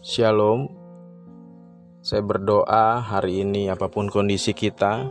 Shalom. 0.00 0.64
Saya 2.00 2.24
berdoa 2.24 3.04
hari 3.04 3.44
ini 3.44 3.68
apa 3.68 3.92
pun 3.92 4.08
kondisi 4.08 4.56
kita, 4.56 5.04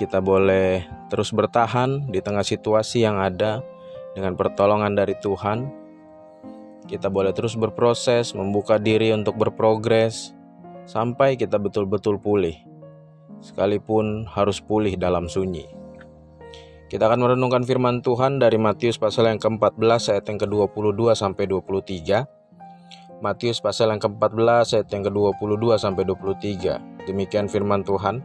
kita 0.00 0.24
boleh 0.24 0.80
terus 1.12 1.28
bertahan 1.28 2.08
di 2.08 2.24
tengah 2.24 2.40
situasi 2.40 3.04
yang 3.04 3.20
ada 3.20 3.60
dengan 4.16 4.32
pertolongan 4.32 4.96
dari 4.96 5.12
Tuhan. 5.20 5.68
Kita 6.88 7.12
boleh 7.12 7.36
terus 7.36 7.52
berproses, 7.52 8.32
membuka 8.32 8.80
diri 8.80 9.12
untuk 9.12 9.36
berprogres 9.36 10.32
sampai 10.88 11.36
kita 11.36 11.60
betul-betul 11.60 12.16
pulih. 12.16 12.56
Sekalipun 13.44 14.24
harus 14.24 14.56
pulih 14.56 14.96
dalam 14.96 15.28
sunyi. 15.28 15.68
Kita 16.88 17.12
akan 17.12 17.28
merenungkan 17.28 17.68
firman 17.68 18.00
Tuhan 18.00 18.40
dari 18.40 18.56
Matius 18.56 18.96
pasal 18.96 19.28
yang 19.28 19.36
ke-14 19.36 20.16
ayat 20.16 20.24
yang 20.32 20.40
ke-22 20.40 21.12
sampai 21.12 21.44
23 21.44 22.43
Matius 23.22 23.62
pasal 23.62 23.94
yang 23.94 24.02
ke-14 24.02 24.80
ayat 24.80 24.88
yang 24.90 25.02
ke-22 25.06 25.78
sampai 25.78 26.02
23. 26.02 27.04
Demikian 27.06 27.46
firman 27.46 27.86
Tuhan. 27.86 28.24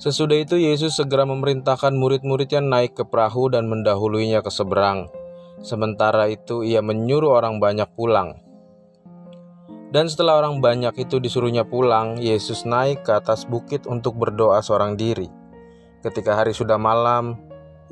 Sesudah 0.00 0.40
itu 0.40 0.56
Yesus 0.56 0.96
segera 0.96 1.28
memerintahkan 1.28 1.92
murid-muridnya 1.92 2.64
naik 2.64 2.96
ke 2.96 3.04
perahu 3.04 3.52
dan 3.52 3.68
mendahuluinya 3.68 4.40
ke 4.40 4.48
seberang. 4.48 5.12
Sementara 5.60 6.32
itu 6.32 6.64
ia 6.64 6.80
menyuruh 6.80 7.36
orang 7.36 7.60
banyak 7.60 7.84
pulang. 7.92 8.40
Dan 9.90 10.08
setelah 10.08 10.40
orang 10.40 10.62
banyak 10.64 10.94
itu 11.02 11.20
disuruhnya 11.20 11.66
pulang, 11.66 12.16
Yesus 12.16 12.64
naik 12.64 13.04
ke 13.04 13.12
atas 13.12 13.44
bukit 13.44 13.84
untuk 13.84 14.16
berdoa 14.16 14.62
seorang 14.64 14.96
diri. 14.96 15.28
Ketika 16.00 16.32
hari 16.32 16.56
sudah 16.56 16.80
malam, 16.80 17.36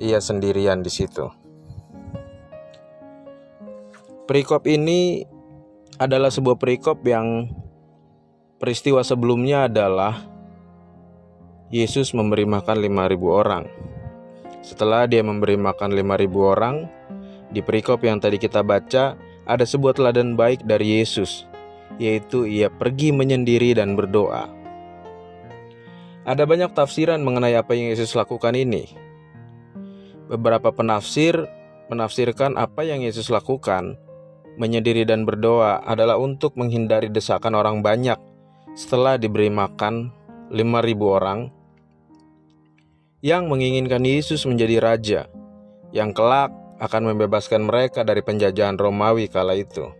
ia 0.01 0.23
sendirian 0.23 0.80
di 0.80 0.88
situ. 0.88 1.29
Perikop 4.25 4.65
ini 4.65 5.27
adalah 5.99 6.30
sebuah 6.30 6.54
perikop 6.63 7.02
yang 7.02 7.51
peristiwa 8.63 9.02
sebelumnya 9.02 9.66
adalah 9.66 10.23
Yesus 11.74 12.15
memberi 12.15 12.46
makan 12.46 12.79
5000 12.79 13.18
orang. 13.27 13.65
Setelah 14.63 15.10
dia 15.10 15.26
memberi 15.26 15.59
makan 15.59 15.91
5000 15.93 16.54
orang, 16.54 16.76
di 17.51 17.60
perikop 17.60 18.07
yang 18.07 18.23
tadi 18.23 18.38
kita 18.38 18.63
baca 18.63 19.19
ada 19.45 19.65
sebuah 19.66 19.99
teladan 19.99 20.38
baik 20.38 20.63
dari 20.65 21.02
Yesus, 21.02 21.51
yaitu 21.99 22.46
ia 22.46 22.71
pergi 22.71 23.10
menyendiri 23.10 23.74
dan 23.74 23.99
berdoa. 23.99 24.46
Ada 26.29 26.46
banyak 26.46 26.79
tafsiran 26.79 27.24
mengenai 27.26 27.59
apa 27.59 27.74
yang 27.74 27.91
Yesus 27.91 28.15
lakukan 28.15 28.54
ini. 28.54 28.87
Beberapa 30.29 30.71
penafsir 30.71 31.35
menafsirkan 31.88 32.54
apa 32.60 32.85
yang 32.85 33.01
Yesus 33.01 33.32
lakukan 33.32 33.96
menyendiri 34.59 35.06
dan 35.06 35.23
berdoa 35.23 35.80
adalah 35.87 36.18
untuk 36.18 36.59
menghindari 36.59 37.09
desakan 37.09 37.54
orang 37.54 37.80
banyak 37.80 38.18
setelah 38.74 39.16
diberi 39.16 39.48
makan 39.48 40.10
5000 40.51 41.16
orang 41.18 41.40
yang 43.23 43.51
menginginkan 43.51 44.02
Yesus 44.02 44.46
menjadi 44.46 44.76
raja 44.79 45.20
yang 45.90 46.14
kelak 46.14 46.54
akan 46.79 47.10
membebaskan 47.14 47.66
mereka 47.66 48.06
dari 48.06 48.23
penjajahan 48.23 48.79
Romawi 48.79 49.26
kala 49.26 49.59
itu. 49.59 49.90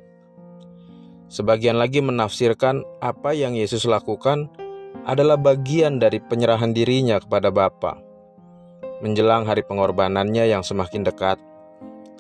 Sebagian 1.28 1.76
lagi 1.76 2.00
menafsirkan 2.00 2.86
apa 3.02 3.34
yang 3.34 3.52
Yesus 3.58 3.84
lakukan 3.84 4.48
adalah 5.04 5.36
bagian 5.36 6.00
dari 6.00 6.22
penyerahan 6.22 6.72
dirinya 6.72 7.20
kepada 7.20 7.52
Bapa. 7.52 8.00
Menjelang 9.04 9.44
hari 9.44 9.66
pengorbanannya 9.66 10.48
yang 10.48 10.64
semakin 10.64 11.04
dekat, 11.04 11.36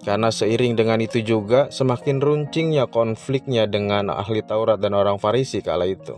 karena 0.06 0.30
seiring 0.30 0.78
dengan 0.78 1.02
itu 1.02 1.18
juga 1.22 1.68
semakin 1.74 2.22
runcingnya 2.22 2.86
konfliknya 2.86 3.66
dengan 3.66 4.14
ahli 4.14 4.42
Taurat 4.46 4.78
dan 4.78 4.94
orang 4.94 5.18
Farisi 5.18 5.58
kala 5.58 5.90
itu. 5.90 6.14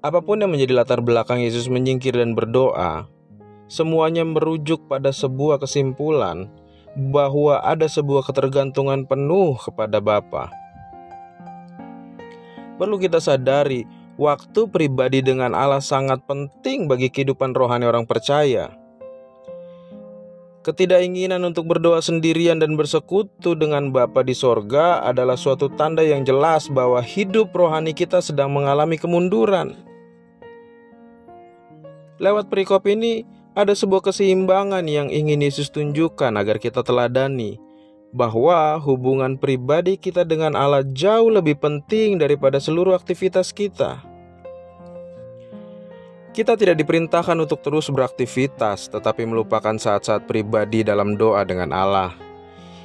Apa 0.00 0.24
pun 0.24 0.40
yang 0.40 0.48
menjadi 0.48 0.80
latar 0.80 1.04
belakang 1.04 1.44
Yesus 1.44 1.68
menyingkir 1.68 2.16
dan 2.16 2.32
berdoa, 2.32 3.04
semuanya 3.68 4.24
merujuk 4.24 4.88
pada 4.88 5.12
sebuah 5.12 5.60
kesimpulan 5.60 6.48
bahwa 6.96 7.60
ada 7.60 7.84
sebuah 7.84 8.24
ketergantungan 8.24 9.04
penuh 9.04 9.60
kepada 9.60 10.00
Bapa. 10.00 10.48
Perlu 12.80 12.96
kita 12.96 13.20
sadari, 13.20 13.84
waktu 14.16 14.72
pribadi 14.72 15.20
dengan 15.20 15.52
Allah 15.52 15.84
sangat 15.84 16.24
penting 16.24 16.88
bagi 16.88 17.12
kehidupan 17.12 17.52
rohani 17.52 17.84
orang 17.84 18.08
percaya. 18.08 18.79
Ketidakinginan 20.60 21.40
untuk 21.40 21.72
berdoa 21.72 22.04
sendirian 22.04 22.60
dan 22.60 22.76
bersekutu 22.76 23.56
dengan 23.56 23.88
Bapa 23.96 24.20
di 24.20 24.36
sorga 24.36 25.00
adalah 25.00 25.32
suatu 25.32 25.72
tanda 25.72 26.04
yang 26.04 26.20
jelas 26.20 26.68
bahwa 26.68 27.00
hidup 27.00 27.48
rohani 27.56 27.96
kita 27.96 28.20
sedang 28.20 28.52
mengalami 28.52 29.00
kemunduran. 29.00 29.72
Lewat 32.20 32.52
perikop 32.52 32.84
ini, 32.84 33.24
ada 33.56 33.72
sebuah 33.72 34.12
keseimbangan 34.12 34.84
yang 34.84 35.08
ingin 35.08 35.40
Yesus 35.40 35.72
tunjukkan 35.72 36.36
agar 36.36 36.60
kita 36.60 36.84
teladani, 36.84 37.56
bahwa 38.12 38.76
hubungan 38.84 39.40
pribadi 39.40 39.96
kita 39.96 40.28
dengan 40.28 40.52
Allah 40.52 40.84
jauh 40.84 41.32
lebih 41.32 41.56
penting 41.56 42.20
daripada 42.20 42.60
seluruh 42.60 42.92
aktivitas 42.92 43.56
kita. 43.56 44.09
Kita 46.30 46.54
tidak 46.54 46.78
diperintahkan 46.78 47.34
untuk 47.42 47.58
terus 47.58 47.90
beraktivitas, 47.90 48.86
tetapi 48.86 49.26
melupakan 49.26 49.74
saat-saat 49.74 50.30
pribadi 50.30 50.86
dalam 50.86 51.18
doa 51.18 51.42
dengan 51.42 51.74
Allah. 51.74 52.14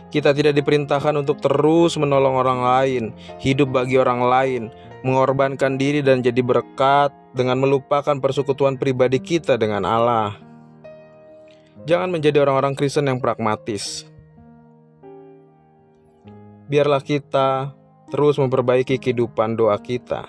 Kita 0.10 0.34
tidak 0.34 0.58
diperintahkan 0.58 1.14
untuk 1.14 1.38
terus 1.38 1.94
menolong 1.94 2.42
orang 2.42 2.66
lain, 2.66 3.04
hidup 3.38 3.70
bagi 3.70 4.02
orang 4.02 4.26
lain, 4.26 4.62
mengorbankan 5.06 5.78
diri 5.78 6.02
dan 6.02 6.26
jadi 6.26 6.42
berkat 6.42 7.14
dengan 7.38 7.62
melupakan 7.62 8.18
persekutuan 8.18 8.82
pribadi 8.82 9.22
kita 9.22 9.62
dengan 9.62 9.86
Allah. 9.86 10.42
Jangan 11.86 12.10
menjadi 12.10 12.42
orang-orang 12.42 12.74
Kristen 12.74 13.06
yang 13.06 13.22
pragmatis. 13.22 14.10
Biarlah 16.66 17.06
kita 17.06 17.78
terus 18.10 18.42
memperbaiki 18.42 18.98
kehidupan 18.98 19.54
doa 19.54 19.78
kita 19.78 20.26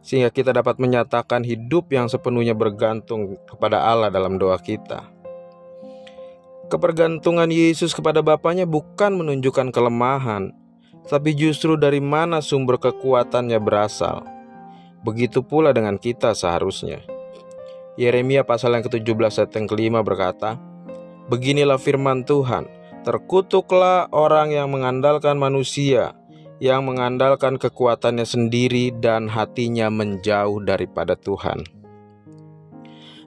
sehingga 0.00 0.32
kita 0.32 0.56
dapat 0.56 0.80
menyatakan 0.80 1.44
hidup 1.44 1.92
yang 1.92 2.08
sepenuhnya 2.08 2.56
bergantung 2.56 3.36
kepada 3.48 3.84
Allah 3.84 4.08
dalam 4.08 4.40
doa 4.40 4.56
kita. 4.56 5.04
Kepergantungan 6.70 7.50
Yesus 7.50 7.90
kepada 7.90 8.22
Bapaknya 8.22 8.62
bukan 8.62 9.18
menunjukkan 9.18 9.74
kelemahan, 9.74 10.54
tapi 11.10 11.34
justru 11.34 11.74
dari 11.74 11.98
mana 11.98 12.38
sumber 12.38 12.78
kekuatannya 12.78 13.58
berasal. 13.58 14.22
Begitu 15.02 15.42
pula 15.42 15.74
dengan 15.74 15.98
kita 15.98 16.30
seharusnya. 16.36 17.02
Yeremia 17.98 18.46
pasal 18.46 18.78
yang 18.78 18.86
ke-17 18.86 19.42
ayat 19.42 19.52
yang 19.58 19.66
kelima 19.66 20.00
berkata, 20.06 20.60
Beginilah 21.26 21.78
firman 21.80 22.22
Tuhan, 22.22 22.70
terkutuklah 23.02 24.06
orang 24.14 24.54
yang 24.54 24.70
mengandalkan 24.70 25.40
manusia, 25.40 26.14
yang 26.60 26.84
mengandalkan 26.84 27.56
kekuatannya 27.56 28.28
sendiri 28.28 28.92
dan 29.00 29.32
hatinya 29.32 29.88
menjauh 29.88 30.60
daripada 30.60 31.16
Tuhan. 31.16 31.64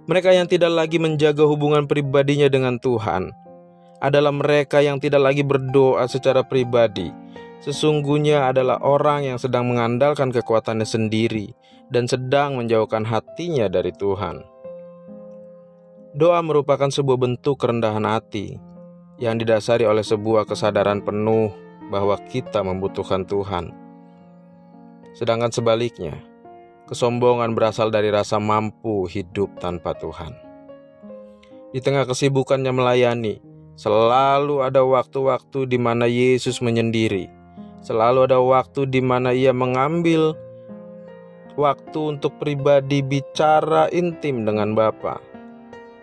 Mereka 0.05 0.37
yang 0.37 0.45
tidak 0.45 0.69
lagi 0.69 1.01
menjaga 1.01 1.41
hubungan 1.49 1.89
pribadinya 1.89 2.45
dengan 2.45 2.77
Tuhan 2.77 3.33
adalah 4.03 4.35
mereka 4.35 4.83
yang 4.83 5.01
tidak 5.01 5.23
lagi 5.31 5.41
berdoa 5.41 6.05
secara 6.05 6.45
pribadi. 6.45 7.09
Sesungguhnya 7.63 8.51
adalah 8.51 8.83
orang 8.83 9.23
yang 9.23 9.39
sedang 9.39 9.71
mengandalkan 9.71 10.29
kekuatannya 10.35 10.83
sendiri 10.83 11.55
dan 11.87 12.05
sedang 12.11 12.59
menjauhkan 12.59 13.07
hatinya 13.07 13.71
dari 13.71 13.95
Tuhan. 13.95 14.43
Doa 16.13 16.43
merupakan 16.43 16.91
sebuah 16.91 17.17
bentuk 17.17 17.57
kerendahan 17.57 18.03
hati 18.03 18.59
yang 19.23 19.39
didasari 19.39 19.87
oleh 19.87 20.03
sebuah 20.03 20.43
kesadaran 20.45 20.99
penuh 20.99 21.62
bahwa 21.91 22.15
kita 22.29 22.63
membutuhkan 22.63 23.27
Tuhan. 23.27 23.73
Sedangkan 25.13 25.51
sebaliknya, 25.53 26.17
kesombongan 26.89 27.53
berasal 27.53 27.93
dari 27.93 28.09
rasa 28.09 28.41
mampu 28.41 29.05
hidup 29.09 29.49
tanpa 29.61 29.93
Tuhan. 29.97 30.33
Di 31.73 31.81
tengah 31.81 32.05
kesibukannya 32.05 32.69
melayani, 32.69 33.41
selalu 33.73 34.61
ada 34.61 34.85
waktu-waktu 34.85 35.65
di 35.65 35.77
mana 35.81 36.05
Yesus 36.05 36.61
menyendiri. 36.61 37.29
Selalu 37.83 38.29
ada 38.29 38.39
waktu 38.39 38.87
di 38.87 39.01
mana 39.03 39.35
ia 39.35 39.51
mengambil 39.51 40.37
waktu 41.59 42.17
untuk 42.17 42.37
pribadi 42.39 43.03
bicara 43.03 43.89
intim 43.91 44.45
dengan 44.47 44.73
Bapa. 44.73 45.19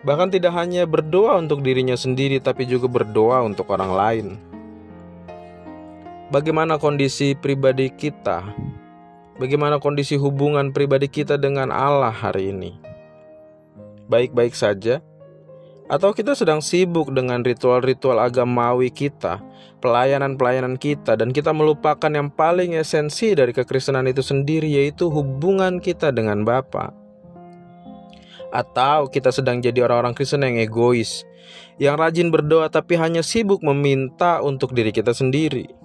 Bahkan 0.01 0.33
tidak 0.33 0.53
hanya 0.57 0.85
berdoa 0.89 1.37
untuk 1.37 1.61
dirinya 1.61 1.93
sendiri 1.93 2.41
tapi 2.41 2.65
juga 2.65 2.89
berdoa 2.89 3.45
untuk 3.45 3.69
orang 3.69 3.91
lain 3.93 4.27
bagaimana 6.31 6.79
kondisi 6.79 7.35
pribadi 7.35 7.91
kita, 7.91 8.41
bagaimana 9.37 9.77
kondisi 9.83 10.15
hubungan 10.15 10.71
pribadi 10.71 11.11
kita 11.11 11.35
dengan 11.35 11.69
Allah 11.69 12.15
hari 12.15 12.55
ini. 12.55 12.71
Baik-baik 14.07 14.55
saja, 14.55 15.03
Atau 15.91 16.15
kita 16.15 16.39
sedang 16.39 16.63
sibuk 16.63 17.11
dengan 17.11 17.43
ritual-ritual 17.43 18.15
agamawi 18.15 18.87
kita, 18.87 19.43
pelayanan-pelayanan 19.83 20.79
kita, 20.79 21.19
dan 21.19 21.35
kita 21.35 21.51
melupakan 21.51 22.07
yang 22.07 22.31
paling 22.31 22.79
esensi 22.79 23.35
dari 23.35 23.51
kekristenan 23.51 24.07
itu 24.07 24.23
sendiri, 24.23 24.71
yaitu 24.71 25.11
hubungan 25.11 25.83
kita 25.83 26.15
dengan 26.15 26.47
Bapa. 26.47 26.95
Atau 28.55 29.11
kita 29.11 29.35
sedang 29.35 29.59
jadi 29.59 29.83
orang-orang 29.83 30.15
Kristen 30.15 30.47
yang 30.47 30.55
egois, 30.63 31.27
yang 31.75 31.99
rajin 31.99 32.31
berdoa 32.31 32.71
tapi 32.71 32.95
hanya 32.95 33.19
sibuk 33.19 33.59
meminta 33.59 34.39
untuk 34.39 34.71
diri 34.71 34.95
kita 34.95 35.11
sendiri. 35.11 35.80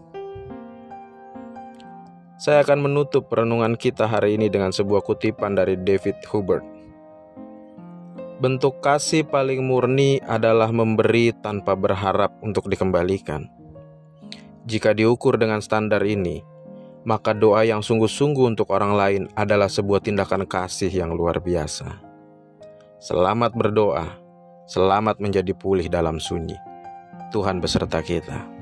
Saya 2.36 2.60
akan 2.60 2.84
menutup 2.84 3.32
renungan 3.32 3.80
kita 3.80 4.04
hari 4.04 4.36
ini 4.36 4.52
dengan 4.52 4.68
sebuah 4.68 5.00
kutipan 5.00 5.56
dari 5.56 5.80
David 5.80 6.20
Hubert. 6.28 6.60
Bentuk 8.36 8.84
kasih 8.84 9.24
paling 9.24 9.64
murni 9.64 10.20
adalah 10.20 10.68
memberi 10.68 11.32
tanpa 11.32 11.72
berharap 11.72 12.36
untuk 12.44 12.68
dikembalikan. 12.68 13.48
Jika 14.68 14.92
diukur 14.92 15.40
dengan 15.40 15.64
standar 15.64 16.04
ini, 16.04 16.44
maka 17.08 17.32
doa 17.32 17.64
yang 17.64 17.80
sungguh-sungguh 17.80 18.52
untuk 18.52 18.68
orang 18.68 18.92
lain 18.92 19.22
adalah 19.32 19.72
sebuah 19.72 20.04
tindakan 20.04 20.44
kasih 20.44 20.92
yang 20.92 21.16
luar 21.16 21.40
biasa. 21.40 22.04
Selamat 23.00 23.56
berdoa, 23.56 24.12
selamat 24.68 25.24
menjadi 25.24 25.56
pulih 25.56 25.88
dalam 25.88 26.20
sunyi. 26.20 26.60
Tuhan 27.32 27.64
beserta 27.64 28.04
kita. 28.04 28.55